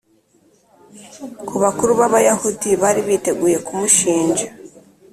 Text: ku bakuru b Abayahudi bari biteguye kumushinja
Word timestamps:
ku 1.47 1.55
bakuru 1.63 1.91
b 1.99 2.01
Abayahudi 2.07 2.69
bari 2.81 3.01
biteguye 3.07 3.57
kumushinja 3.65 4.45